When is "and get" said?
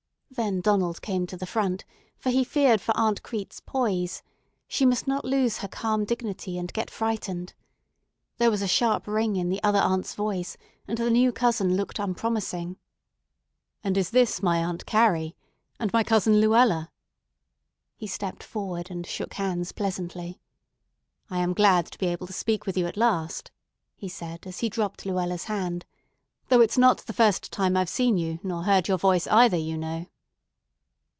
6.57-6.89